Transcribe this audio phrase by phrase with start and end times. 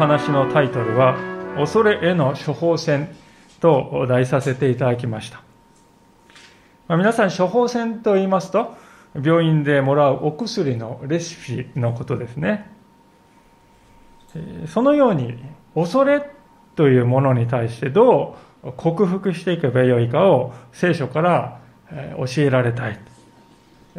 [0.00, 1.18] 話のタイトルは
[1.60, 3.10] 「恐れへの処方箋」
[3.60, 5.42] と題させていただきました、
[6.88, 8.76] まあ、皆さん処方箋と言いますと
[9.22, 12.70] 病院でもらうお薬のレシピのことですね。
[14.68, 15.36] そのように
[15.74, 16.30] 恐れ
[16.76, 21.58] というものに対してどう克服していけばよいかを聖書から
[22.16, 22.98] 教えられたい。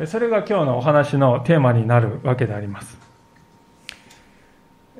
[0.07, 3.10] それが今日のお話のテーマになるわけであります。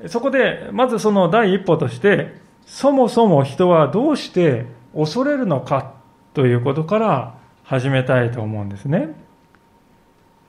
[0.06, 5.94] そこでまずその第一歩としてそもそも人はどうして恐れるのか
[6.34, 9.14] ということから始めたいと思うんですね。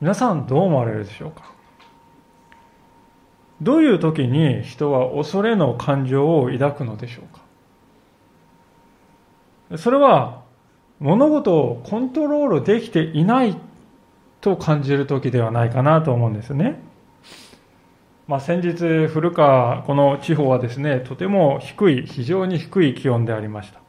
[0.02, 1.52] 皆さんどう思われるでしょうか？
[3.62, 7.22] どういう時に人は恐れの感情を抱くのでしょ
[9.70, 9.78] うか？
[9.78, 10.42] それは
[11.00, 13.56] 物事をコントロールできていない
[14.42, 16.82] と感じる時ではないかなと思うんですね。
[18.28, 23.82] まあ、先日、古川、この地方はですね、とても低い、非常に低い気温でありました。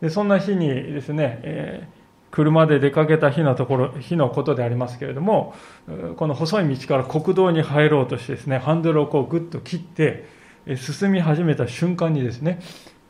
[0.00, 1.98] でそんな日にですね、えー
[2.30, 5.54] 車で出かけた日のところ、日のことでありますけれども、
[6.16, 10.28] この細い道から国道に入ろうとしてですね、ハンドルをこうグッと切って、
[10.76, 12.60] 進み始めた瞬間にですね、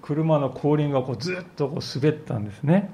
[0.02, 2.90] 車の後輪がこうずっとこう滑ったんですね。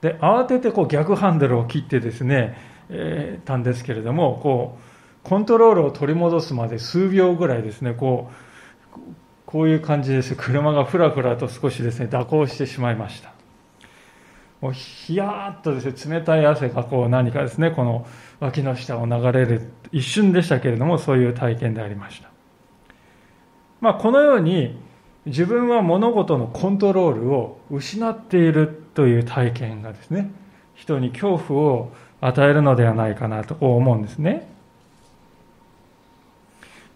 [0.00, 4.89] で、慌ててこう逆ハンドルを切ってですね、えー、たんですけれども、こう、
[5.22, 8.98] コントロールを取り戻すまで数秒ぐらいですね、こう、
[9.46, 10.34] こういう感じです。
[10.36, 13.32] 車がふらふらと少しですね、蛇行してしまいました。
[14.60, 18.06] もうひやーっとですね、冷たい汗がこう何かですね、この
[18.40, 22.30] 脇の下を流れる一瞬でしたけれども、そういう体験でありました。
[23.80, 24.78] まあ、このように
[25.26, 30.30] 自分は物事のコントロールを失っているという体験がですね、
[30.74, 34.49] 人に恐怖を与えるのではないかなと思うんですね。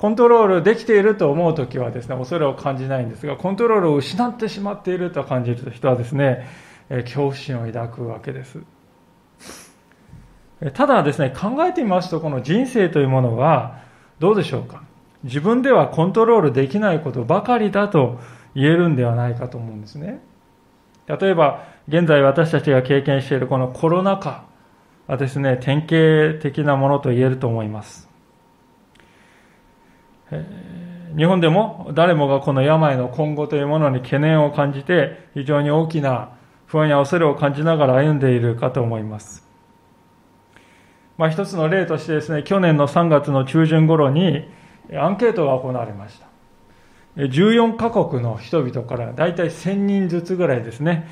[0.04, 6.46] コントロールできていると思うときはですね、恐れを感じないんですが、コントロールを失ってしまっていると感じる人はですね、
[6.90, 8.58] 恐怖心を抱くわけです。
[10.74, 13.78] ただですね、考えてみますと、この人生というものは、
[14.18, 14.82] どうでしょうか？
[15.22, 18.20] 自分ではコントロールできないことばかりだと
[18.54, 20.20] 言えるんではないかと思うんですね。
[21.06, 24.44] 例えば、現在私たちが経験しているこのコロナ禍
[25.06, 28.12] はですね、典型的なものと言えると思います。
[31.16, 36.30] 日本でも誰もがこの病の今後というものに懸念を感じて非常に大きな
[36.66, 39.44] 不安や恐れを感じながら歩んでいるかと思います。
[41.16, 44.48] まあ、一つの例としてですね、去年の3月の中旬頃に
[44.92, 46.26] アンケートが行われました。
[47.16, 51.06] 14カ国の人々から大体1000人ずつぐらいですね、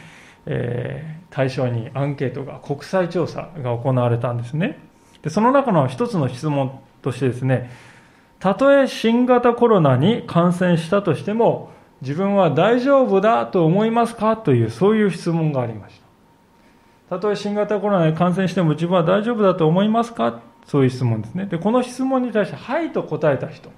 [0.47, 4.81] えー、対象にアンケートが、国際調査が行われたんですね。
[5.23, 7.71] でその中の一つの質問としてですね、
[8.43, 11.71] たとえ新型コロナに感染したとしても、
[12.01, 16.01] 自分は大丈夫だと思いますかという、そういう質問がありまし
[17.09, 17.17] た。
[17.17, 20.41] たとえ新型コロナに感染しても自分は大丈夫だと思いますか？
[20.67, 21.47] そういう質問ですね。
[21.47, 23.71] で、この質問に対して、はいと答えた人。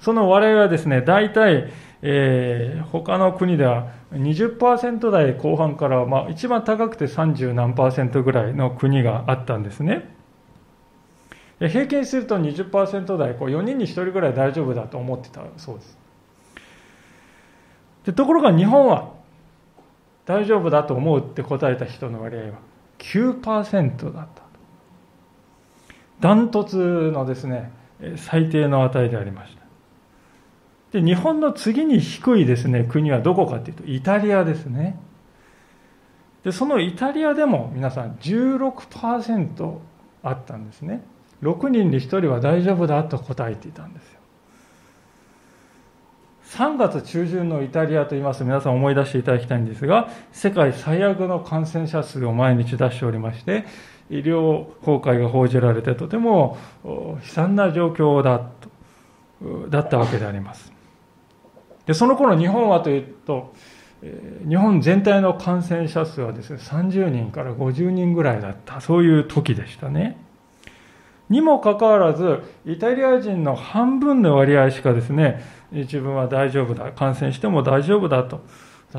[0.00, 1.70] その我々はですね、大体、
[2.02, 10.13] えー、他の国では20%台後半から、まあ、一番高くて30何パーセントぐらいの国があったんですね。
[11.58, 15.98] 平均すると20%台、こう4人に1人ぐらい大丈夫だと思ってたそうです。
[18.04, 19.12] でところが日本は
[20.26, 22.58] 大丈夫だと思うって答えた人の割合は
[22.98, 24.42] 9%だった。
[26.20, 27.70] ダントツのですね
[28.16, 29.62] 最低の値でありました。
[30.98, 34.98] で日本の次に低いですね国はどこかというとイタリアですね。
[36.44, 39.78] でそのイタリアでも皆さん16%
[40.22, 41.02] あったんですね。
[41.42, 44.20] 6人に1人は大丈夫だと答えていたんですよ。
[46.54, 48.38] 3月中旬のイタリアと言います。
[48.38, 53.64] と皆さん思い出していただきたいんですが世界最悪の感染者数を毎日出しておりまして
[54.08, 58.50] 医療崩壊が報じられてとても悲惨な状況だ
[59.68, 60.72] だったわけであります。
[61.86, 63.52] でその頃日本はというと
[64.48, 68.80] 日本全体の感染者数はですね30人から50人ぐらいだった。
[68.80, 70.23] そういう時でしたね。
[71.28, 75.42] にもかかわらずイタリア人の半分の割合しかですね
[75.72, 78.42] 自分は大丈夫だ、感染しても大丈夫だと、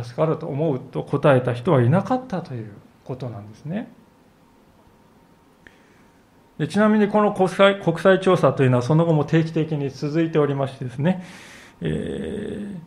[0.04, 2.72] 助かると思うと答えた人はいなかったという
[3.06, 3.92] ことなんですね。
[6.58, 11.22] でちなみにこの国際国際調査というのはその後も定期的に続いておりましてですね、
[11.82, 12.78] えー、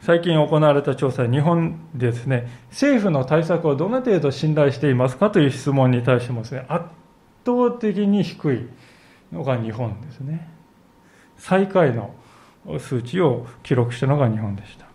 [0.00, 6.86] 最近行われた調査日本でですね、政府の対策をどの程度信頼していますかという質問に対してもですね、圧
[7.44, 8.68] 倒的に低い
[9.32, 10.48] のが日本ですね。
[11.36, 12.14] 最下位の
[12.78, 14.86] 数値を記録したのが日本でした。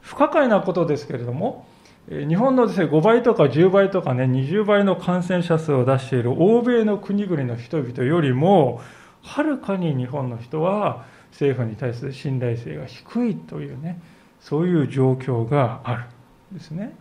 [0.00, 1.66] 不可解なことですけれども、
[2.08, 8.80] 日本のですね、5倍とか10倍とかね、20倍の感染者数を出している欧米の国々の人々よりも、
[9.22, 14.00] はるかに日本の人は政府に対する信頼性が低いというね、
[14.40, 16.04] そういう状況がある
[16.52, 16.96] んですね。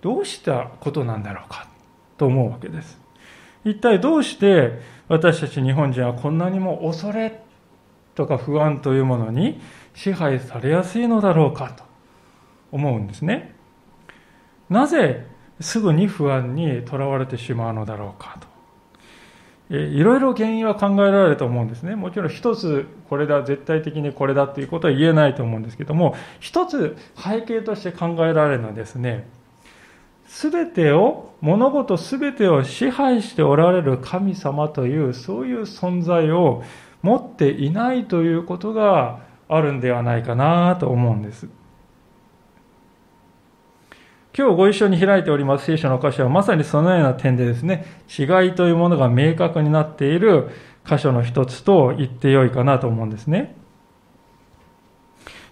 [0.00, 1.66] どうしたことなんだろうか
[2.16, 3.00] と思うわけです。
[3.70, 7.42] 一体どうして私たち日本人はこんなにも恐れ
[8.14, 9.60] とか不安というものに
[9.94, 11.84] 支配されやすいのだろうかと
[12.72, 13.54] 思うんですね。
[14.68, 15.26] なぜ
[15.60, 18.48] すぐに不安にとらわれてしまうのだろうかと。
[19.70, 21.94] いろいろ原因は考えられると思うんですね。
[21.94, 29.28] もちろん一つこれだ、絶対的にこれだっていうことは言えないと思うんですけども、一つ背景として考えられるのはですね、
[30.28, 36.62] すべてを、物事すべてを支配しておられる神様という、そういう存在を
[37.02, 41.48] 持っていないということがあるんではないかなと思うんです。
[44.36, 47.86] 今日ご一緒に開いております聖書の箇所はまさにそのような点でですね、
[48.16, 50.50] 違いというものが明確になっている
[50.86, 53.56] 箇所の一つと言ってよいかなと思うんですね。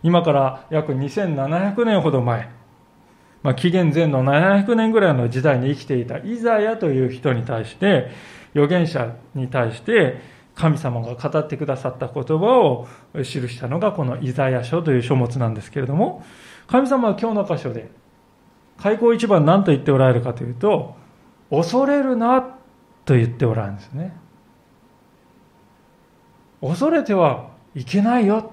[0.03, 2.56] 今から約2700年ほど前、
[3.43, 8.11] まあ、紀元前の700年ぐらいの時代に生きていたイザヤという人に対して、
[8.55, 10.21] 預言者に対して
[10.55, 12.89] 神様が語ってくださった言葉を
[13.19, 16.25] 記したのがこのイザヤ書という書物なんですけれども、
[16.67, 17.91] 神様は今日の箇所で
[18.79, 20.97] 開口一番何と言っておられるかというと、
[21.51, 22.43] 恐れるな
[23.05, 24.17] と言っておられるんですね。
[26.61, 28.53] 恐れてはいけないよ。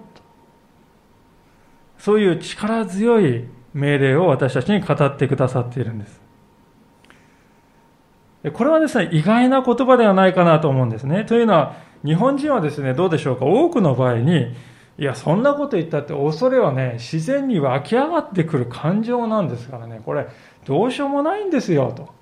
[1.98, 6.22] そういう力強い命令を私たちに語ってくださっているんです。
[8.54, 11.24] これはですね、意外な言葉ではないかなと思うんですね。
[11.24, 11.76] というのは、
[12.06, 14.54] 日本人はですね、どうでしょうか、多くの場合に、
[14.98, 20.28] いや、そんなこと言ったって恐れはね、自然に湧き上がってくる感情なんですからね、これ、
[20.66, 22.14] どうしようもないんですよ、と。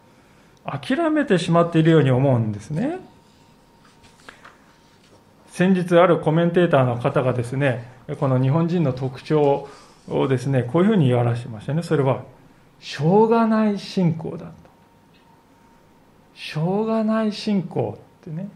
[0.64, 3.00] 諦めてしまっているように思うんですね。
[5.48, 7.84] 先日あるコメンテーターの方がですね、
[8.20, 9.68] この日本人の特徴
[10.12, 11.84] をですね、こういうふうに言わらしましたね。
[11.84, 12.24] それは、
[12.80, 14.54] しょうがない信仰だと。
[16.34, 18.50] しょうがない信仰ってね。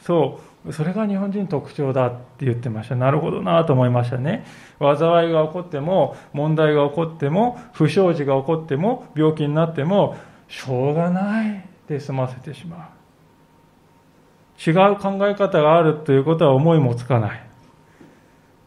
[0.00, 2.96] そう、それが日本人特徴だって言ってました。
[2.96, 4.44] なるほどなと思いましたね。
[4.78, 10.16] 災いが起こっても、問題が起こっても、不祥事が起こっても、病気になっても、
[10.48, 14.70] しょうがないで済ませてしまう。
[14.70, 17.42] 違う考え方があるということは思いもつかない。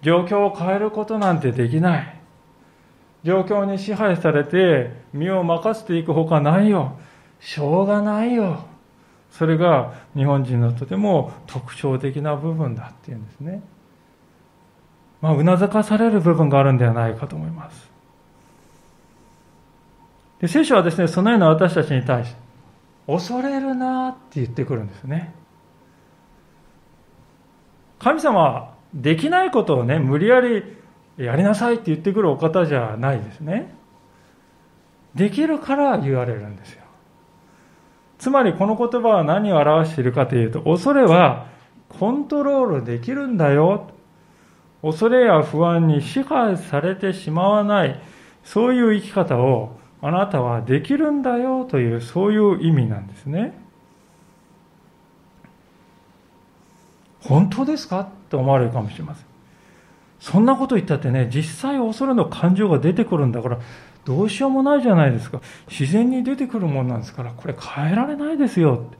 [0.07, 2.19] 状況を変えることなんてできない。
[3.25, 6.98] 状況に支配されて身を任せていくほかないよ。
[7.42, 8.63] しょうがないよ。
[9.31, 13.62] それが日本人のとても特徴的な部分だっていうんですね。
[15.19, 17.92] まあ、うなずかされる部分があるんではないかと思います。
[20.39, 22.38] で聖書はですね、そのような私たちに対して、
[23.07, 25.33] 恐れるなって言ってくるんですね。
[27.99, 30.64] 神様はできないことをね、無理やり
[31.18, 33.74] やりなさいって言ってくるお方じゃないですね。
[35.16, 36.84] できるから言われるんですよ。
[38.20, 41.48] つまりこの言葉は何を表しているかというと、恐れは
[41.90, 43.90] コントロールできるんだよ。
[44.82, 48.00] 恐れや不安に支配されてしまわない、
[48.44, 53.60] そういう生き方をあなたはできるんだよという、そういう意味なんですね。
[57.22, 58.10] 本当ですか？
[58.30, 59.26] と思われるかもしれません。
[60.19, 63.60] そんなこと言ったってね、実際恐れの感情が出てくるんだから、
[64.06, 65.42] どうしようもないじゃないですか。
[65.69, 68.98] 自然に出てくるもんなんですから、これ変えられないですよって。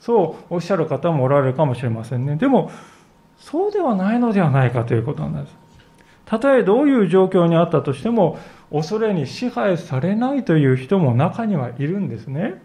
[0.00, 2.36] そうおっしゃる方もおられるかもしれませんね。
[2.36, 2.70] でも、
[3.38, 5.56] そうではないのではないかということなんです。
[6.24, 8.38] たとえどういう状況にあったとしても、
[8.72, 12.60] 恐れに支配されないという人も中にはいるんですね。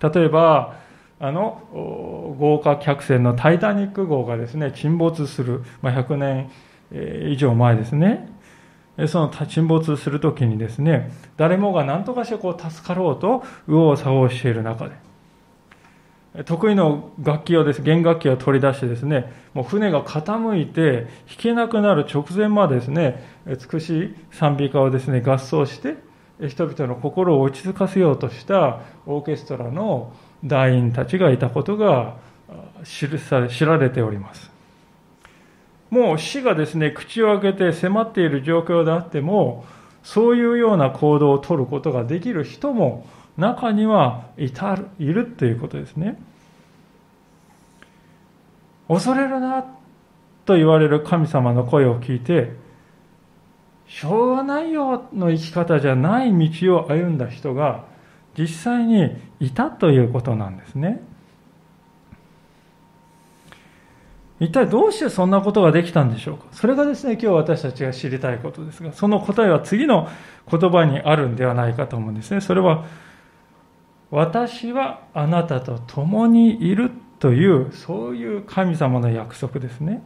[0.00, 0.74] 例えば、
[1.20, 6.50] あの豪華客船のタイタニック号がですね沈没する、まあ、100年
[7.30, 8.28] 以上前ですね。
[9.06, 25.96] その沈没するときにですね、誰もが何とかしてこう助かろうと右往左往している中で、得意の楽器をです、弦楽器を取り出してですね、もう船が傾いて弾けなくなる直前までですね、美しい賛美歌をですね、合奏して、
[26.48, 30.12] 人々の心を落ち着かせようとしたオーケストラの
[30.44, 32.16] 団員たちがいたことが
[32.84, 34.50] 知さ知られております。
[35.90, 39.64] もう死がですね、口を開けて迫っている状況であっても、
[40.02, 43.06] そういうような行動をとることができる人も
[43.36, 46.18] 中にはいたる、いるということですね。
[48.88, 49.64] 恐れるな
[50.44, 52.52] と言われる神様の声を聞いて、
[53.86, 57.84] しょうがないよの生き方じゃない道を歩んだ人が
[58.38, 61.02] 実際にいたということなんですね。
[64.38, 66.44] 一体どうしてそんなことができたんでしょうか？
[66.52, 70.08] それがですね、今日私たちが知りたいことですが、その答えは次の
[70.50, 72.40] 言葉にあるんではないかと思うんですね。
[72.40, 72.86] それは、
[74.10, 80.02] 私はあなたと共にいるという、そういう神様の約束ですね。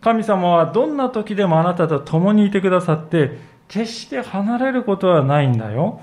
[0.00, 3.38] 神様はどんな時でもあなたと共にいてくださって、
[3.68, 6.00] 決して離れることはないんだよ。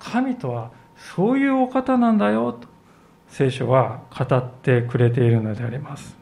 [0.00, 0.72] 神とは
[1.14, 2.66] そういうお方なんだよと
[3.28, 6.16] 聖書は語ってくれているのであります。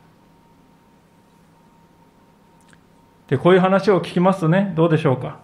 [3.28, 5.40] で、こういう話を聞きますとね、どうでしょうか？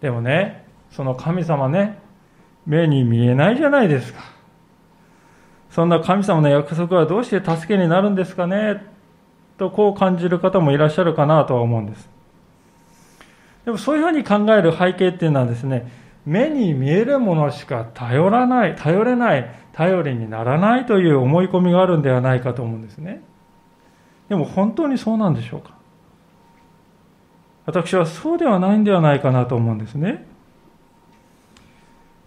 [0.00, 1.98] でもね、その神様ね、
[2.66, 4.20] 目に見えないじゃないですか。
[5.70, 8.84] そんな神様の約束はどうして助けになるんですかね？
[9.58, 12.08] とこう感じる方もいらっしゃるかなとは思うんです。
[13.64, 15.90] でもそういうふうに考える背景っていうのはですね、
[16.24, 23.22] 目に見えるものしか頼らない、頼れない、頼りにならないという思い込みがあるんではないかと思うんですね。
[24.28, 25.74] でも本当にそうなんでしょうか？
[27.66, 30.26] 私はそうではないんではないかなと思うんですね。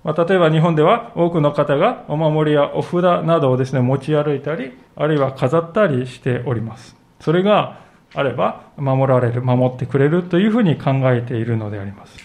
[0.04, 6.96] まあ、例えば日本では多くの方がお守りやお札などをですね、持ち歩いたり、あるいは飾ったりしております。
[7.20, 7.80] それが
[8.14, 12.25] あれば守られる、守ってくれるというふうに考えているのであります。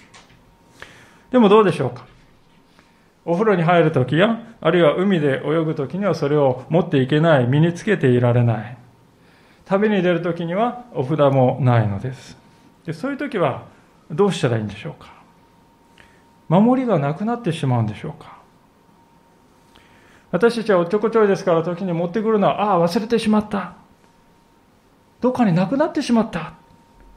[1.30, 2.06] でもどうでしょうか？
[3.24, 8.76] お風呂に入るときや、あるいは海で泳ぐときにはそれを持っていけない、身につけていられない。
[9.66, 12.36] 旅に出るときにはお札もないのです。
[12.84, 13.66] でそういうときは
[14.10, 15.12] どうしたらいいんでしょうか？
[16.48, 18.40] 守りがなくなってしまうんでしょうか？
[20.32, 23.74] 私たちはおっちょこちょいですから時に持ってくるのは、ああ、忘れてしまった。
[25.20, 26.54] どっかになくなってしまった。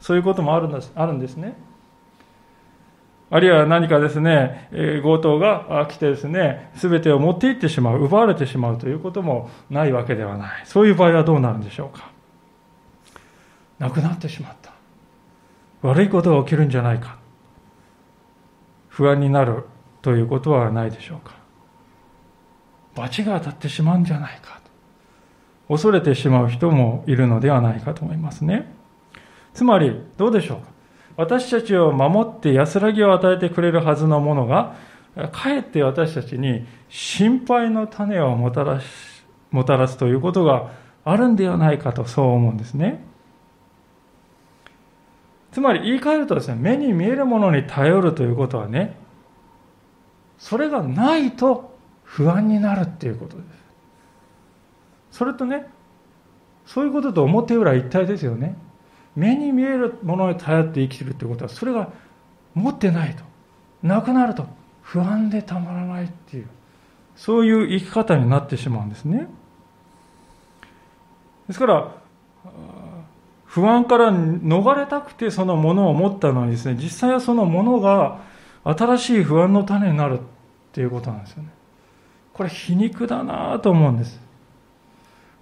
[0.00, 1.56] そういうこともあるんですあるんですね。
[3.30, 4.68] あるいは何かですね、
[5.02, 10.62] 強盗が来てですね、すべてを持っていってしまう、奪われてしまうということもないわけではない。
[10.66, 12.10] そういう場合はどうなるんでしょうか？
[13.78, 14.72] なくなってしまった。
[15.82, 17.18] 悪いことが起きるんじゃないか。
[18.88, 19.64] 不安になる
[20.02, 21.34] ということはないでしょうか？
[22.94, 24.60] 罰が当たってしまうんじゃないか。
[25.66, 28.70] 恐れてしまう人もいるのではないかと思いますね。
[29.54, 30.73] つまり、どうでしょうか？
[31.16, 34.74] 私たちを守って安らぎを与えてくれるはずのものが、
[35.32, 38.86] かえって私たちに心配の種をもたらし、
[39.50, 40.72] もたらすということが
[41.04, 43.04] あるんではないかとそう思うんですね。
[45.52, 48.96] つまり言い換えるとですね、目に見えるものに頼るということはね、
[50.36, 53.46] それがないと不安になるっていうことです。
[55.12, 55.68] それとね、
[56.66, 58.56] そういうことと表裏一体ですよね。
[59.16, 61.90] 目に見えるものに頼って生きてるってことは、それが
[62.54, 63.22] 持ってないと、
[63.82, 64.46] なくなると、
[64.82, 66.48] 不安でたまらないっていう、
[67.16, 69.28] そういう生き方になってしまうんですね。
[71.46, 71.92] ですから、
[73.44, 78.18] 不安から逃れたくてそのものを持ったのにですね、実際はそのものが
[78.64, 80.22] 新しい不安の種になるっ
[80.72, 81.50] ていうことなんですよね。
[82.32, 84.23] これ皮肉だなと思うんです。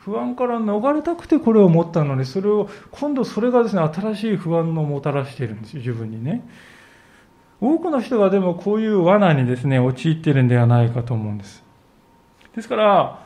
[0.04, 6.42] 不安から逃れたくてこれを持ったのに、それを、今度それがですね、新しい不安をもたらしているんですよ、自分にね。
[7.60, 11.62] 多くの人がでもこういう罠にですね、陥っているんではないかと思うんです。
[12.56, 13.24] ですから、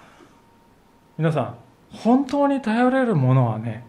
[1.16, 1.54] 皆さん、
[1.90, 3.86] 本当に頼れるものはね、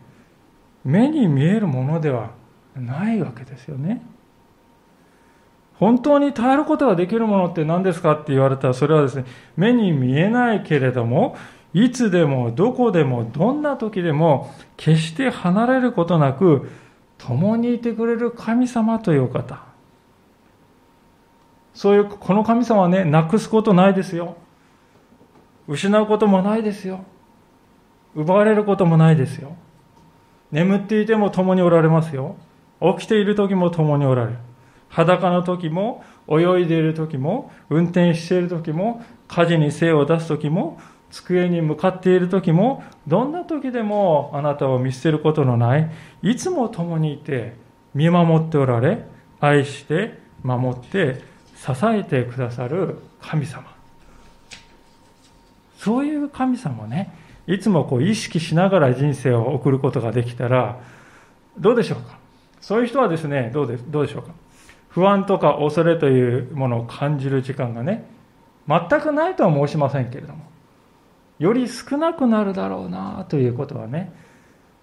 [0.85, 2.31] 目に見えるものでは
[2.73, 4.01] ないわけですよね。
[5.77, 9.25] 本当に耐えることができるものって何ですかって言われたら、それはですね、
[9.57, 11.35] 目に見えないけれども、
[11.83, 16.71] いつでもどこでもどんな時でも決して離れることなく
[17.19, 19.63] 共にいてくれる神様という方。
[21.75, 24.37] そういうこの神様はねなくすことないですよ。
[25.67, 27.05] 失うこともないですよ。
[28.15, 29.55] 奪われることもないですよ。
[30.51, 32.37] 眠っていても共におられますよ。
[32.97, 34.37] 起きている時も共におられる。
[34.89, 40.79] 裸の時も泳いでいる時も運転している時も火事に精を出す時も
[41.09, 47.55] 机に向かっている時もどんな時でもあなたを見捨てることのないいつも共にいて
[47.93, 49.05] 見守っておられ
[49.39, 51.21] 愛して守って
[51.55, 53.75] 支えてくださる神様。
[55.77, 57.13] そういう神様ね。
[57.47, 60.79] いつもこう意識しながら人生を送ることができたら
[61.57, 62.19] どうでしょうか？
[62.59, 64.33] そういう人はですねどうでどうでしょうか？
[64.89, 68.05] 不安とか恐れというものを感じる時間がね
[68.67, 70.43] 全くないとは申しませんけれども。
[71.39, 74.11] より少なくなるだろうなということはね、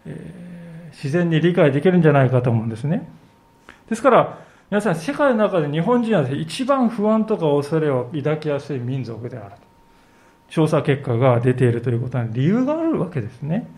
[0.07, 3.09] えー、自然に理解できるんじゃないかと思うんですね。
[3.89, 4.39] ですから、
[4.71, 9.57] 皆さん、世界の中で日本人は一番不安とか恐れを抱きやすい民族であると。
[10.49, 13.69] 調査結果が出ているということは理由があるわけですね。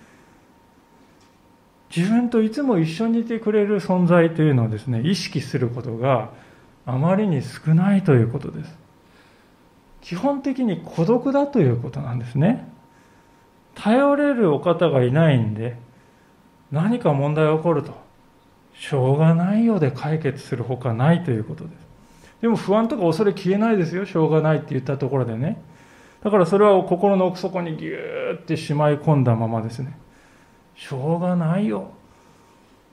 [1.95, 6.31] 自分といつも一緒にいてくれる存在というのをですね、意識することが
[6.85, 8.86] あまりに少ないということです。
[10.07, 12.69] 基本的に孤独だということなんですね。
[13.75, 15.77] 頼れるお方がいないんで、
[16.71, 17.93] 何か問題が起こると、
[18.73, 21.75] しょうがないようで解決するほかないということです。
[22.41, 25.61] でも不安とか恐れ消えないですよ、しょうがないって言ったところでね。
[26.23, 29.99] だからそれは心の奥底にぎゅーってしまい込んだままですね。
[30.77, 31.91] しょうがないよ。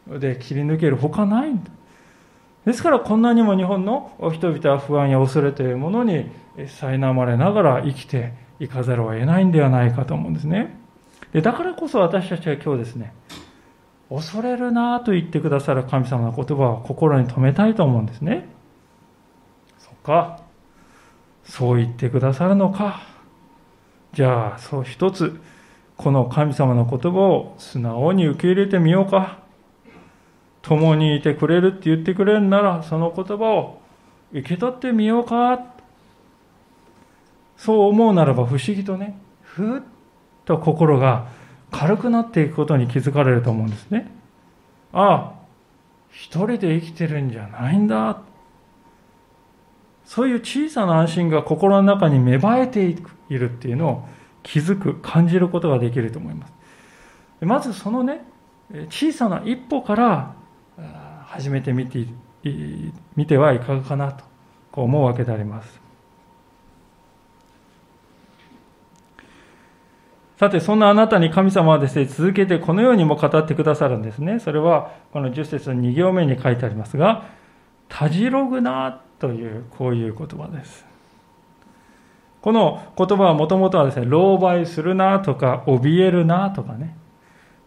[0.08, 1.70] で切り抜けるほかないんだ。
[2.65, 10.77] ですからこんなにも日本の人々は不安や恐れというものに苛まれながら生きていかざるを得ないんではないかと思うんですね。
[11.34, 13.13] でだからこそ私たちは今日ですね、
[14.10, 18.48] 恐れるなと言ってくださる神様の言葉を心に留めたいと思うんですね。
[19.79, 20.41] そっか。
[21.43, 23.01] そう言ってくださるのか。
[24.13, 25.41] じゃあ、そう一つ、
[25.98, 29.42] この神様の言葉を素直に受け入れてみようか。
[30.63, 33.82] 共にいてくれるって言ってくれるなら、その言葉を
[34.32, 35.60] 受け取ってみようか。
[37.58, 39.82] そう思うならば不思議とね、ふっ
[40.46, 41.27] と心が
[41.70, 44.10] 軽くなっていくことに気づかれると思うんですね。
[44.91, 45.34] ああ、
[46.12, 48.22] 一人で生きてるんじゃないんだ。
[50.05, 52.96] そういう小さな安心が心の中に芽生えてい
[53.29, 54.08] るっていうのを
[54.43, 56.53] 気づく、感じることができると思います。
[57.41, 58.26] まずそのね、
[58.89, 60.36] 小さな一歩から
[61.27, 62.05] 始めてみて
[63.15, 64.23] みてはいかがかなと
[64.71, 65.83] こう思うわけであります。
[70.38, 74.39] さて、そんなあなたに神様はですね、続けてこのようにも語ってくださるんですね。
[74.39, 77.27] それは、この10節の2行目に書いてありますが、
[77.88, 80.86] たじろぐなという、こういう言葉です。
[82.41, 86.97] この言葉はもともとはですね、狼狽するなとか、怯えるなとかね、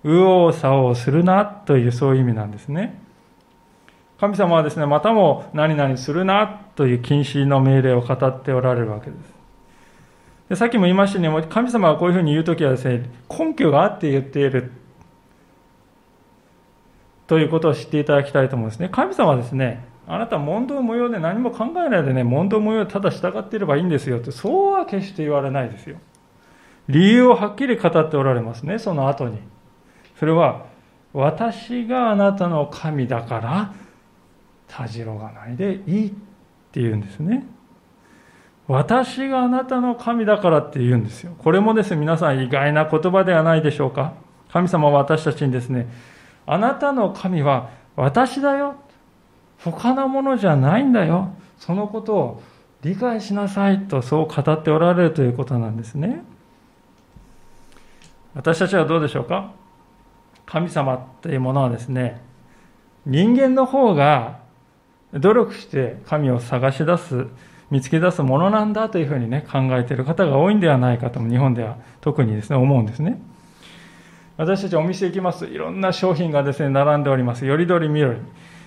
[0.06, 2.96] 右往左往するなというそういう意味なんですね。
[4.20, 9.34] 神様はですね、またも何々するなという禁止の命令を語っておられるわけです。
[10.48, 14.70] でさっきも言いましたように、神様がこういうふうに言うときはですね、根拠があって言っている
[17.26, 18.88] ということを知っていただきたいと思うんですね。
[18.88, 25.96] 神様はですね、あなた問答無用で何も考えないでね、問答無用でただ従っていればいいんですよって、そうは決して言われないですよ。
[26.88, 29.40] 理由をはっきり語っておられますね、その後に。
[30.18, 30.66] それは、
[31.12, 33.72] 私があなたの神だから、
[34.68, 36.10] たじろがないでいいっ
[36.72, 37.46] て言うんですね。
[38.68, 41.34] 私があなたの神だからって言うんですよ。
[41.38, 44.14] これもですね、皆さん意外な言葉ではないでしょうか。
[44.52, 45.86] 神様は私たちにですね、
[46.46, 48.74] あなたの神は私だよ。
[49.62, 51.30] 他のものじゃないんだよ。
[51.58, 52.42] そのことを
[52.82, 56.22] 理解しなさいとそう語っておられるということなんですね。
[58.34, 59.52] 私たちはどうでしょうか？
[60.46, 62.20] 神様というものはですね、
[63.04, 64.40] 人間の方が
[65.12, 67.26] 努力して神を探し出す、
[67.70, 73.20] 見つけ出すものなんだというふうにね、考えている方が多いんではないかとも日本では特にですね、思うんですね。
[74.36, 77.46] 私たちお店行きますといろんな商品がですね、並んでおります。
[77.46, 78.18] よりどりみどり。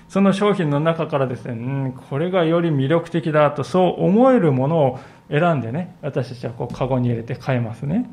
[0.09, 1.55] その商品の中からですね、う
[1.89, 8.09] ん、これがより魅力的だとそう思えるものを選んでね、私たちはこうカゴに入れて買いますね。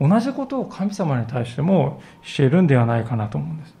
[0.00, 3.74] 同じことを神様に対してもしているんではないかなと思うんです。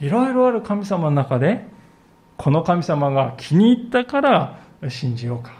[0.00, 1.64] いろいろある神様の中で、
[2.36, 4.58] この神様が気に入ったから
[4.88, 5.56] 信じようかと。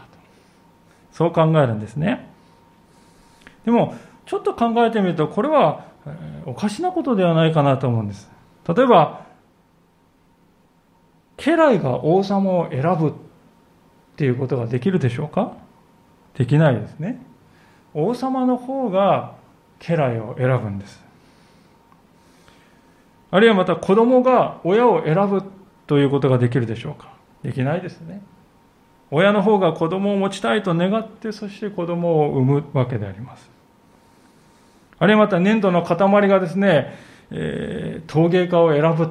[1.11, 2.27] そう考えるんですね。
[3.65, 5.85] でも、ちょっと考えてみると、これは
[6.45, 8.31] おかしなことではないかなと思うんです。
[8.67, 9.25] 例えば、
[11.37, 13.13] 家来が王様を選ぶっ
[14.15, 15.53] ていうことができるでしょうか？
[16.35, 17.19] できないですね。
[17.93, 19.35] 王様の方が
[19.79, 21.01] 家来を選ぶんです。
[23.31, 25.43] あるいはまた子供が親を選ぶ
[25.87, 28.21] ということができるでしょうかできないですね。
[29.09, 33.49] 親の方が子供を持ちたいと願って、そして子供を産むわけであります。
[34.99, 36.93] あるいはまた粘土の塊がですね、
[37.31, 39.09] えー、陶芸家を選ぶ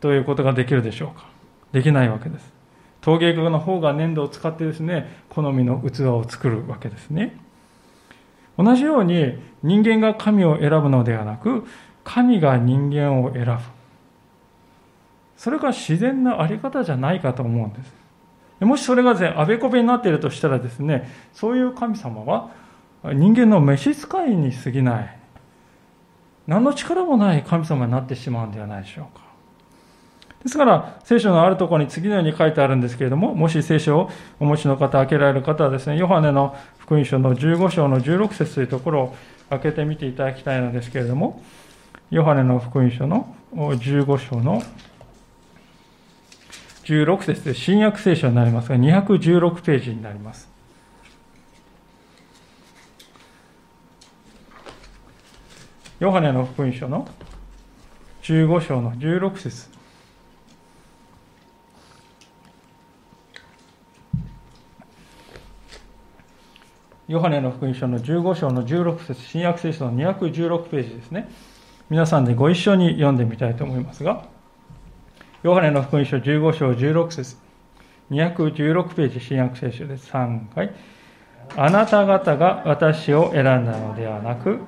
[0.00, 1.26] ということができるでしょうか
[1.72, 2.52] できないわけです。
[3.00, 7.47] 陶芸家の方が粘土を使ってですね、好みの器を作るわけですね。
[8.58, 11.64] 同じように人間が神を選ぶのではなく、
[12.04, 13.52] 神が人間を選ぶ。
[15.36, 17.94] それが自然なあり方じゃないかと思うんです。
[18.60, 22.50] もしそれがですね、あべこべになっているとしたらですね、そういう神様は
[23.04, 25.18] 人間の召使いに過ぎない。
[26.48, 29.27] 何の力もない神様になってしまうんではないでしょうか。
[30.42, 39.16] ですから、聖書のあるところに次のように書いてあるんですけれども、もし聖書をお持ちの方、開けられる方はですね、ヨハネの福音書の15章の16節というところを
[39.50, 41.42] 開けてみていただきたいのですけれども、
[42.10, 44.62] ヨハネの福音書の15章の
[46.84, 50.48] 16節で新約聖書になりますが、216ページになります。
[56.00, 57.08] ヨハネの福音書の
[58.22, 59.77] 15章の16節
[67.08, 71.30] ヨハネの福音書の15章の16節新約聖書の216ページですね。
[71.88, 74.26] 皆さんでご一緒に読んでみたいと思いますが、
[75.42, 77.36] ヨハネの福音書15章16節
[78.10, 80.10] 216ページ新約聖書です。
[80.12, 80.74] 3回。
[81.56, 84.58] あなた方が私を選んだのではなく、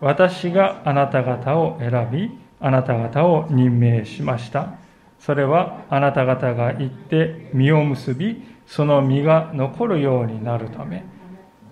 [0.00, 4.78] 私があなた方を選び、あなた方を任命しました。
[5.18, 11.04] それはあなた方が行って実を結び、その実が残るようになるため、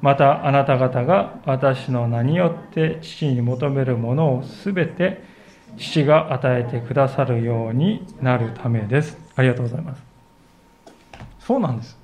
[0.03, 5.23] またあなた方が私の名によって父に求めるものをすべて
[5.79, 9.17] 父が与えてくださるようになるためです。
[9.37, 10.03] ありがとうございます。
[11.39, 11.97] そうなんです。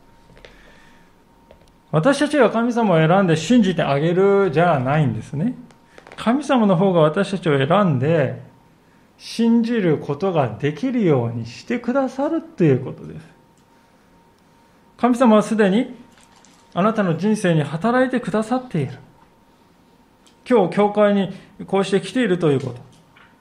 [1.91, 5.55] 私たちが神様を選んで信じてあげるじゃないんですね。
[6.17, 8.41] 神様の方が私たちを選んで
[9.17, 13.27] 信じることができるようにしてくださるということです。
[14.99, 15.95] 神様はすでに
[16.79, 18.93] あなたの人生に働いてくださっている。
[20.49, 21.33] 今日、教会に
[21.67, 22.77] こうして来ているということ、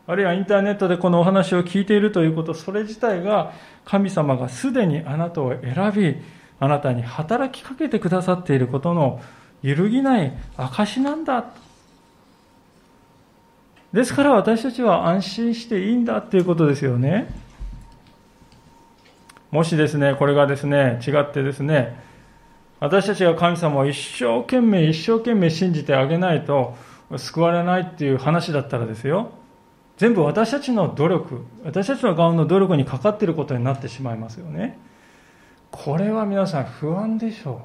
[0.08, 3.54] あるいはインターネットでこのお話を聞いているということ、それ自体が
[3.86, 6.16] 神様がすでにあなたを選び、
[6.60, 9.22] あなたに働きかけてくださっていることの
[9.62, 11.46] 揺るぎない証なんだ。
[13.94, 17.32] ですから私たちは安心していいんだということですよね。
[19.52, 22.08] もしですね、これがですね、違ってですね、
[22.80, 26.76] 私たちが神様を一生懸命一生懸命信じてあげないと
[27.16, 29.32] 救われないっていう話だったらですよ。
[29.98, 34.78] 全部私たちの努力私たちの側の努力にかかっていることになってしまいますよね。
[35.72, 37.62] これは皆さん不安でしょ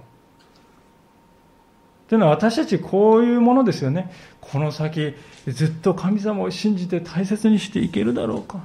[2.08, 2.08] う。
[2.08, 4.10] というのは私たちこういうものですよね。
[4.40, 5.14] この先
[5.46, 8.60] ずっと神様を信じて大切にしていけるだろうか。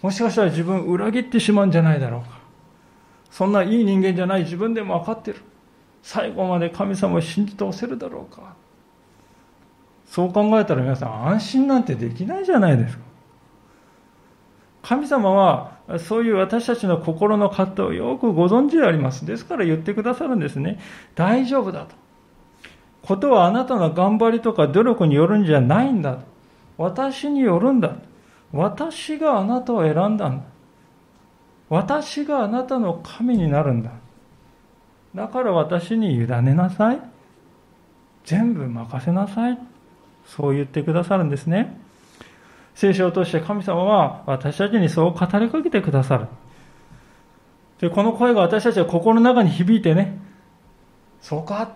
[0.00, 2.38] もしかしたら自分裏切ってしまうんじゃないだろうか。
[3.30, 5.40] そんないい人間じゃない自分でも分かってる。
[6.02, 8.54] 最後まで神様を信じ通せるだろうか。
[10.06, 13.02] そう考えたら皆さん安心なんてできないじゃないですか。
[14.82, 19.26] 神様はそういう私たちの心の葛藤をよくご存知であります。
[19.26, 20.80] ですから言ってくださるんですね。
[21.14, 21.94] 大丈夫だと。
[23.02, 26.18] ことはあなたの頑張りとか努力によるんじゃないんだ
[26.76, 27.96] 私によるんだ
[28.52, 30.44] 私があなたを選んだんだ。
[31.68, 33.92] 私があなたの神になるんだ。
[35.14, 37.00] だから私に委ねなさい。
[38.24, 39.58] 全部任せなさい。
[40.26, 41.78] そう言ってくださるんですね。
[42.74, 46.26] 聖書を通して神様は私たちにそう語りかけてくださる。
[47.80, 50.18] で、この声が私たちは心の中に響いてね、
[51.20, 51.72] そうか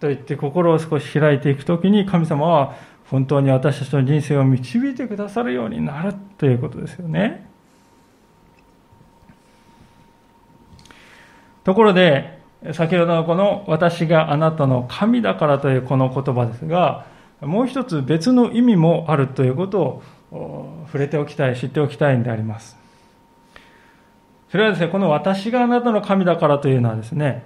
[0.00, 2.74] と言って心を少し開いていくときに神様は
[3.10, 7.46] 本当に私たちの人生を導いてくださるようになるということですよね。
[11.64, 12.38] ところで、
[12.72, 17.06] 先ほどのこの私があなたの神だからというこの言葉ですが、
[17.40, 22.76] もう一つ別の意味もあるということを触れておきたい、知っておきたいんであります。
[24.50, 27.44] それはですね、この私があなたの神だからというのはですね、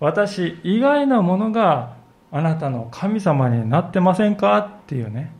[0.00, 1.94] 私以外のものが
[2.30, 5.32] あなたの神様になってませんかっていうね、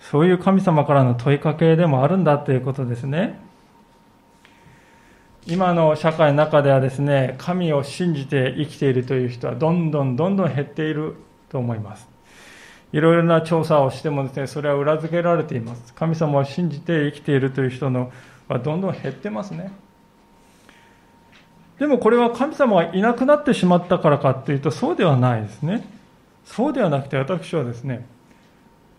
[0.00, 3.40] そういう神様からの問いかけでもあるんだということですね。
[5.46, 11.16] 今の社会の中ではですね、神を信じて生きているという人はどんどんどんどん減っている
[11.50, 12.08] と思います。
[12.94, 15.92] いろいろな調査をしてもですね、それは裏付けられています。
[15.92, 18.10] 神様を信じて生きているという人の
[18.48, 19.70] はどんどん減ってますね。
[21.78, 25.84] でもこれは神様がいなくなってしまったからかというとそうではないですね。
[26.44, 28.06] そうではなくて私はですね、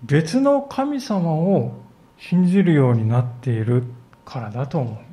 [0.04, 1.72] 別の神様を
[2.20, 3.84] 信じるようになっている
[4.26, 5.05] からだと思う。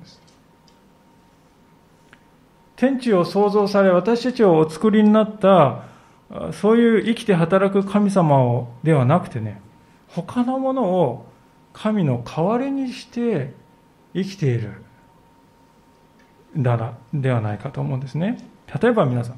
[2.83, 5.85] 天地を創造され、私たちをお作りになった、
[6.53, 9.61] そういう生きて働く神様をではなくてね、
[10.09, 11.25] 他のものを
[11.73, 13.55] 神の代わりにして
[14.15, 14.83] 生きている
[16.57, 18.39] だらではないかと思うんですね。
[18.83, 19.37] 例えば皆さん、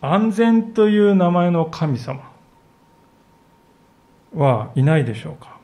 [0.00, 2.30] 安全という名前の神様。
[4.32, 5.58] はいないでしょうか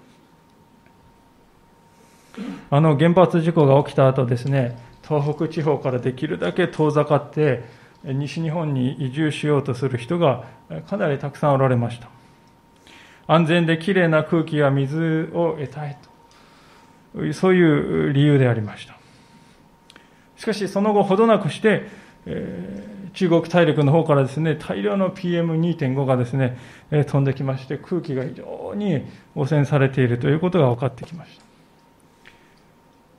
[2.70, 7.64] あの原発事故が起きた後ですね東北地方からできるだけ遠ざかって
[8.04, 10.44] 西日本に移住しようとする人が
[10.88, 12.08] かなりたくさんおられました。
[13.26, 16.12] 安全できれいな空気や水を得たいと。
[17.34, 18.96] そういう理由でありました。
[20.36, 21.86] しかしその後ほどなくして、
[22.26, 26.58] えー、中国大陸の方からですね大量の PM2.5 がですね、
[26.90, 29.04] え、飛んできまして空気が非常に
[29.36, 31.51] 汚染されているということが分かってきました。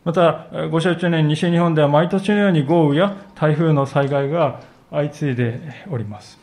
[0.04, 4.60] また、ご承知のように西日本では毎年のように豪雨や台風の災害が
[4.92, 6.38] 相次いでおります。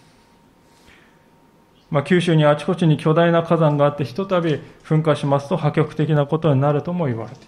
[1.91, 7.47] まあ、九州にあちこちに巨大な火山があって、ひとたび噴火しますと破局的なことになるとも言われている。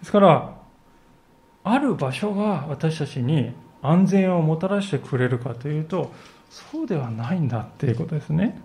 [0.00, 0.56] ですから、
[1.64, 3.52] ある場所が私たちに
[3.82, 6.12] 安全をもたらしてくれるかというと、
[6.48, 8.58] そうではないんだっていうことですね。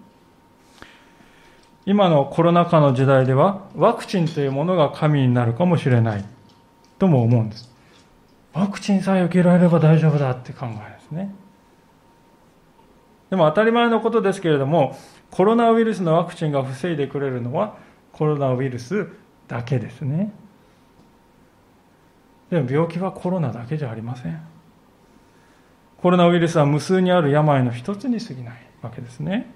[1.85, 6.25] 今のコロナ禍の時代ではワクチンというものが神になるかもしれない
[6.99, 7.71] とも思うんです。
[8.53, 11.33] ワクチンさえ受けられれば大丈夫だって考えですね。
[13.29, 14.97] でも当たり前のことですけれども、
[15.31, 17.77] コロナウイルスのワクチンが防いでくれるのは
[18.11, 19.07] コロナウイルス
[19.47, 20.33] だけですね。
[22.49, 24.39] でも病気はコロナだけじゃありません。
[26.01, 29.53] コロナウイルスは無数にある病の一つに過ぎないわけですね。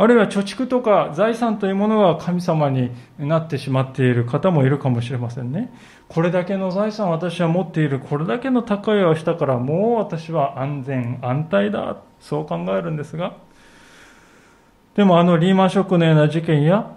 [0.00, 5.70] あるいは貯蓄とか財産というものが神様になってしまっている方もいるかもしれませんね。
[6.08, 13.34] これだけの財産を私は持っている、これだけの高いをしたからもう私は安全、安泰だ、そう考えるんですが、
[14.94, 16.90] でもあのリーマンショックのような事件や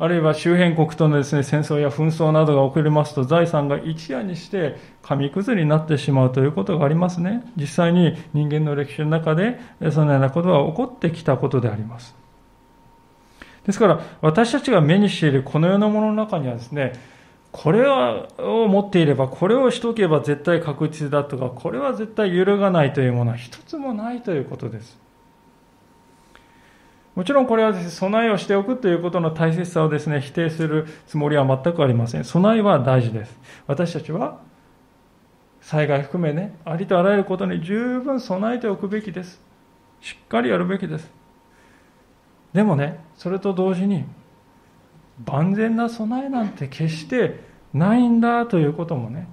[0.00, 7.42] あるいは周辺国とのですね、戦争や紛争などが起こりますと、財産が一夜にして紙くずになってしまうということがありますね。
[7.56, 9.58] 実際に人間の歴史の中で、
[9.90, 12.14] そのようなことは起こってきたことであります。
[13.66, 16.92] ですから、私たちが目にしているこの世のものの中にはですね、
[17.50, 18.28] これを
[18.68, 25.07] 持っていれば、これをしとけば絶対確実だとか、これは絶対揺るがないというものは一つもないということです。
[27.18, 32.22] もちろんこれはですね、備えをしておくということの大切さをですね、否定するつもりは全くありません。
[32.22, 33.36] 備えは大事です。
[33.66, 34.38] 私たちは
[35.60, 39.42] 災害含めね、ありとあらゆることに十分備えておくべきです。
[40.00, 41.10] しっかりやるべきです。
[42.52, 44.04] でもね、それと同時に、
[45.26, 47.40] 万全な備えなんて決して
[47.74, 49.26] ないんだということもね、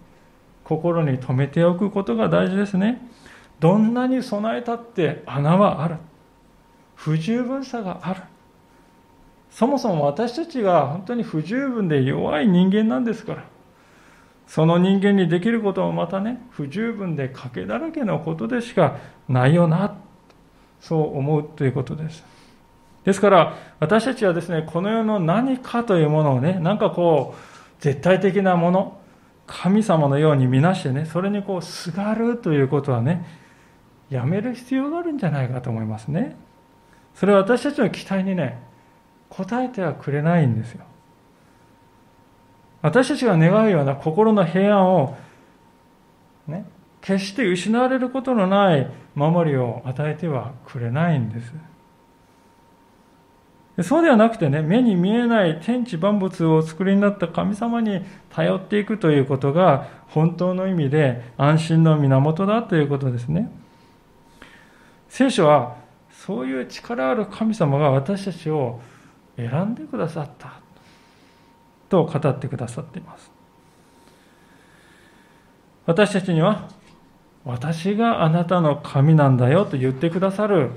[0.63, 3.07] 心に留めておくことが大事ですね。
[3.59, 5.97] どんなに備えたって穴はある。
[6.95, 8.21] 不十分さがある。
[9.51, 13.45] そもそも私たちが本当に不十分で弱い人間なんですから。
[14.47, 19.95] その人間にできることもまたね不十分で賭けだらけのことでしかないよな。
[20.79, 22.23] そう思うということです。
[23.03, 28.97] ですから私たちはですねこの世の何かというものをねなんかこう絶対的なもの
[29.47, 33.25] 神様のように見なしてねそれにこうすがるということはね
[34.09, 36.35] やめる必要があるんじゃないかと思いますね。
[37.15, 38.61] それは私たちの期待にね、
[39.29, 40.85] 応えてはくれないんですよ。
[42.81, 45.17] 私たちが願うような心の平安を、
[46.47, 46.65] ね、
[47.01, 51.53] 決して失われることのない守りを与えてはくれないんです。
[53.83, 63.51] そうではなくてね、目に見えない天地万物をお作りになった神様に頼っていくということが本当の意味で安心の源だということですね。
[65.09, 65.84] 聖書は
[66.25, 68.79] そういう力ある神様が私たちを
[69.37, 70.59] 選んでくださった
[71.87, 73.29] と語ってくださっています。
[75.85, 76.67] 私たちには
[77.43, 80.71] 私があなたの神なんだよと言ってくださる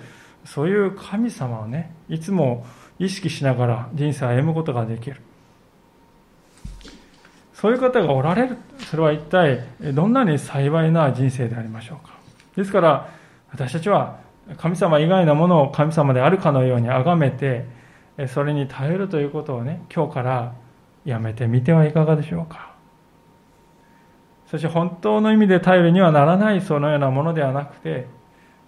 [0.44, 2.66] そういう神様をねいつも
[2.98, 5.22] 意識しながら人生を歩むことができる。
[7.54, 8.58] そういう方がおられる。
[8.90, 12.12] それは一体どんなに幸いな人生でありましょうか。
[12.54, 13.08] ですから
[13.50, 17.66] 私たちは神様以外のものを神様であるかのように崇めて、
[18.28, 20.54] それに頼るということをね、今日から
[21.04, 22.72] やめてみてはいかがでしょうか。
[24.46, 28.06] そして本当の意味で頼りにはならないそのようなものではなくて、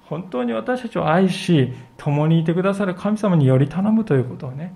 [0.05, 4.75] 本当に私たちを愛し、共にいてくださる神様により頼むということをね、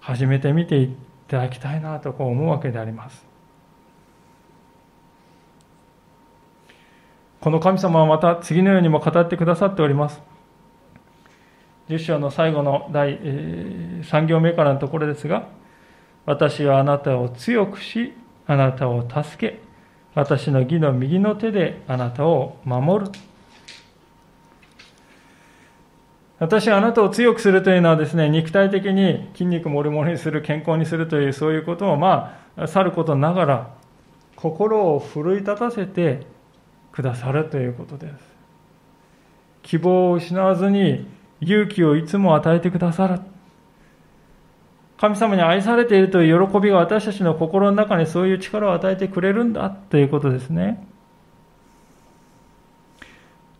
[0.00, 0.96] 始めてみてい
[1.28, 3.26] ただきたいなとこう思うわけであります。
[7.40, 10.22] この神様はまた次のようにも語ってくださっております。
[11.88, 15.48] 10章の最後の第3行目からのところですが、
[16.24, 18.12] 私はあなたを強くし、
[18.46, 19.60] あなたを助け、
[20.14, 23.12] 私の義の右の手であなたを守る。
[26.38, 33.70] 私はあなたを強くするというのはですね、肉体的に筋肉もりもりにする、健康にするというそういうことをまあ、去ることながら、
[34.34, 36.26] 心を奮い立たせて
[36.92, 38.14] くださるということです。
[39.62, 41.06] 希望を失わずに
[41.40, 43.20] 勇気をいつも与えてくださる。
[44.98, 50.86] 神様に愛されているという喜びが私たちの心の中にそういう力を与えてくれるんだということですね。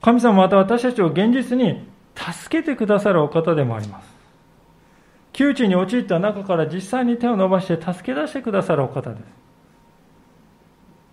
[0.01, 4.17] 神様また私たちを現実に助けてくださるお方でもあります。
[5.33, 9.23] 窮地に陥った中から実際に手を伸ばして助け出してくださるお方です。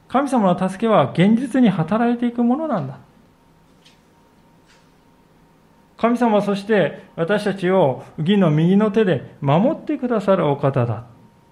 [0.08, 3.00] 神様の助けは現実に働いていくものなんだ。
[6.04, 11.06] 神様そして私たちを義の右の手で守ってくださるお方だ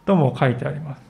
[0.05, 1.01] とも書いてあります。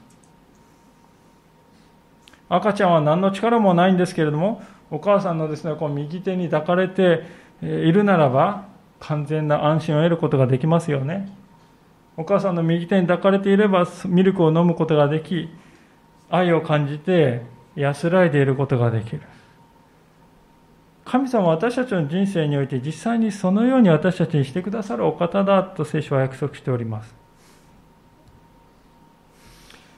[2.50, 7.24] 赤ちゃんは何の力もないんですけれども、お母さんのですね、こう右手に抱かれて
[7.64, 8.66] いるならば、
[9.00, 11.28] 完全な安心を得ることができますよね。
[12.18, 15.50] お母さんの右手に抱かれていれば、ミルクを飲むことができ、
[16.30, 17.42] 愛を感じて
[17.76, 19.22] 安らいでいることができる。
[21.06, 27.22] 神様は私たちの人生において実際にそのように私たちにしてくださるお方だと聖書は約束しております。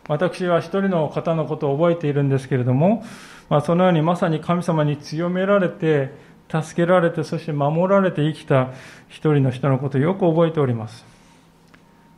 [0.07, 3.05] 私は一人の方のことを覚えているんですけれども、
[3.49, 6.11] まあ、そのようにまさに神様に強められて、
[6.49, 8.71] 助けられて、そして守られて生きた
[9.07, 11.05] 一人の人のことをよく覚えております。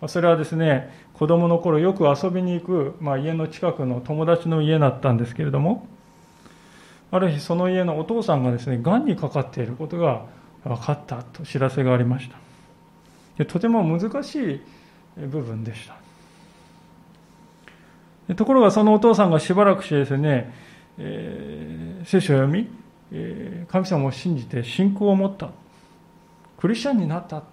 [0.07, 5.87] それはですね、子供の頃よく遊びに行く、まあ、家の近くの友達の家だったんですけれども、
[7.15, 10.25] ある日その家のお父さんがですね、癌にかかっていることが
[10.63, 12.37] 分かったと知らせがありました。
[13.37, 14.61] でとても難しい
[15.17, 15.87] 部分でし
[18.27, 18.35] た。
[18.35, 20.51] ところがそのお父さんがしばらくしてですね、
[20.97, 22.67] えー、聖書を読み、
[23.11, 25.49] えー、神様を信じて信仰を持った。
[26.57, 27.43] クリスチャンになった。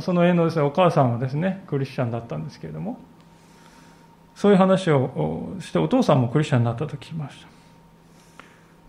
[0.00, 2.98] その家のです、ね、お母さんはですね、クリスチャンだったんですけれども、
[4.34, 7.46] そういう話をして、お父さんもクリスチャンになったと聞きました。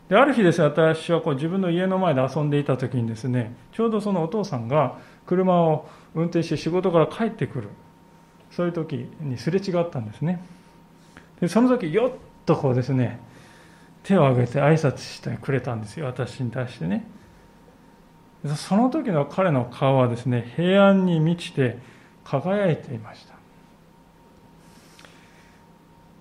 [0.09, 7.69] である日ですね、私はこう自分の家の前で遊んでいた時にですね、ちょうどそのお父さんが車を運転して仕事から帰ってくる。
[8.51, 10.41] そういう時にすれ違ったんですね。
[11.41, 12.11] で、その時、よっ
[12.45, 13.19] とこうですね、
[14.03, 17.05] 手を挙げて挨拶してくれたんですよ、私に対してね。
[18.55, 21.79] その時の彼の顔はですね、平安に満ちて
[22.23, 23.33] 輝いていました。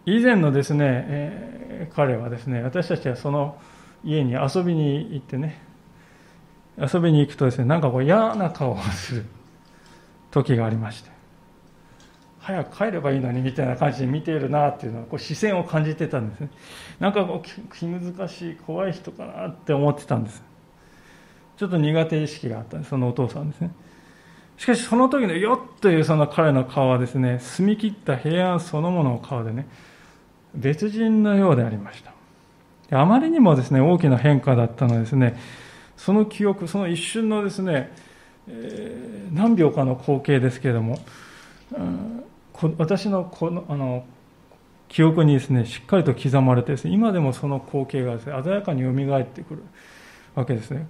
[0.06, 3.58] 以前のですね、えー、彼はですね、私たちはその
[4.04, 5.60] 家に遊びに行ってね、
[6.78, 9.24] 遊びに行くとですね、なんかこう嫌な顔をする
[10.30, 11.10] 時がありまして、
[12.40, 16.50] 早く帰ればいいのにみたいな感じで見ているなっていうのはこう視線を感じてたんですね。
[17.00, 20.42] なんかこう気難しい怖い人かなって思ってたんです。
[21.56, 23.70] ちょっと苦手意識があったそのお父さんですね。
[24.56, 29.66] しかしその時のよっというその彼の顔はですね澄み切った平安そのものの顔でね
[30.54, 32.13] 別人のようでありました。
[32.90, 35.38] あまりにもですね大きな変化だったのですね
[35.96, 37.92] その記憶その一瞬のですね、
[38.48, 40.98] えー、何秒かの光景ですけれども、
[41.76, 42.24] うん
[42.78, 44.04] 私のこのあの
[44.88, 49.62] 記憶にですねしっかりと刻まれてですね今でもその光景がですね鮮やかによみがえってくる
[50.36, 50.86] わけですね。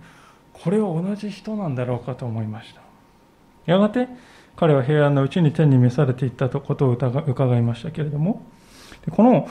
[0.53, 2.83] これは同じ人なんだろうかと思いました。
[3.67, 4.09] やがて
[4.57, 8.43] 彼は平安のうちに天に召されていったことを伺いましたけれども
[9.11, 9.49] この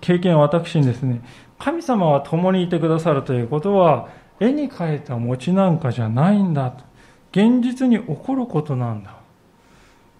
[0.00, 1.22] 経験は私にですね
[1.58, 4.08] 神様は共にいてくださるということは
[4.40, 6.84] 絵に描いた餅なんかじゃないんだと。
[7.32, 9.16] 現実に起こることなんだ。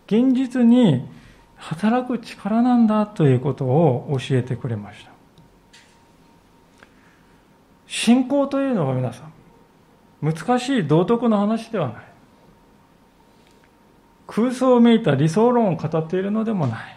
[0.06, 1.08] 現実に
[1.56, 5.12] 働く力なんだということを教えてくれました。
[7.86, 9.32] 信仰というのは皆さん
[10.20, 12.04] 難しい道徳の話ではない。
[14.26, 16.96] 空想をめいた理想論を語っているのでもない。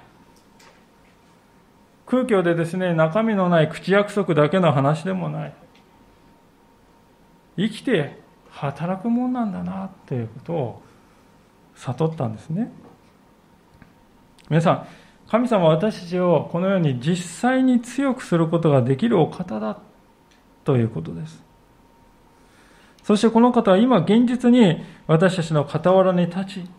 [2.08, 5.54] 空虚でですね中身のない口約束だけの話でもない。
[7.58, 10.82] 生きて働くもんなんだなということを
[11.76, 12.72] 悟ったんですね。
[14.50, 14.88] 皆さん、
[15.30, 19.78] 神様は私たちをこのように実際に強くすることができるお方だ
[20.64, 21.44] ということです。
[23.04, 26.70] そしてこの方は今現実に私たちの傍らに立ち、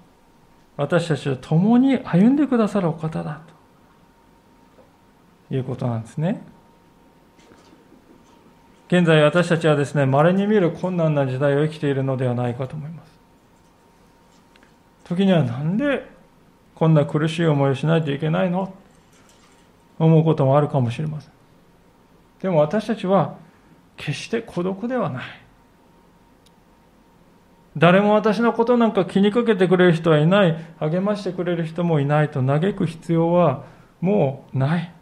[0.77, 3.58] 私たちと共に歩んでくださるお方だと。
[5.51, 6.43] いうことなんですね。
[8.89, 13.09] 現在私たちはですね、稀に見る困難な時代を生きているのではないかと思います。
[15.05, 16.09] 時にはなんで
[16.75, 18.73] こんな苦しい思いをしないといけないの？
[19.99, 21.33] 思うこともあるかもしれません。
[22.41, 23.37] でも私たちは
[23.97, 25.25] 決して孤独ではない。
[27.77, 33.65] 誰も私のことなんか気にかけてくれる人はいない、励ましてくれる人もいないと嘆く必要は
[34.01, 34.93] もうない。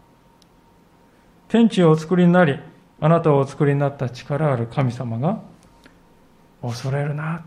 [1.49, 2.59] 天地をお作りになり、
[3.01, 5.41] あなたをお作りになった力ある神様が、
[6.63, 7.45] 恐れるな、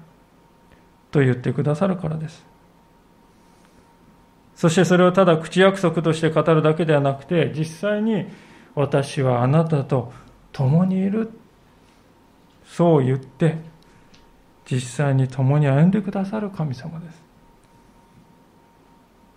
[1.11, 2.45] と言ってくださるからです。
[4.55, 8.25] そしてそれをただ口約束として語るだけではなくて、実際に
[8.75, 10.11] 私はあなたと
[10.51, 11.31] 共にいる。
[12.65, 13.57] そう言って、
[14.69, 17.23] 実際に共に歩んでくださる神様です。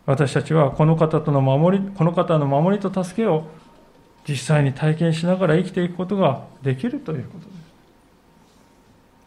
[0.04, 3.44] 私たちはこの方との守り、この方の守りと助けを
[4.28, 7.52] 実際に体験しながら生きていくことができるということで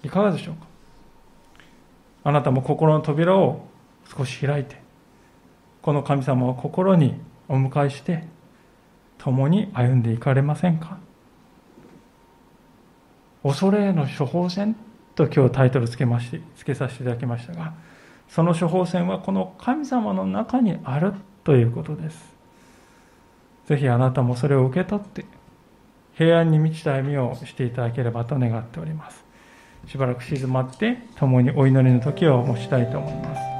[0.02, 0.08] す。
[0.08, 0.66] いかがでしょうか？
[2.24, 3.68] あなたも心の扉を
[4.16, 4.82] 少し開いて、
[5.82, 7.16] この神様を心に
[7.48, 8.24] お迎えして、
[9.18, 10.98] 共に歩んでいかれませんか？
[13.44, 14.76] 恐れへの処方箋
[15.14, 17.74] と今日タイトルつけましてつけさせていただきましたが
[18.28, 22.35] その処方箋はこの神様の中にあるということです。
[23.66, 25.26] ぜひあなたもそれを受け取って
[26.14, 29.26] 平安に満ちた歩みをしていただければと願っております。
[29.88, 33.55] しばらく静まって共にお祈りの時を持ちたいと思います。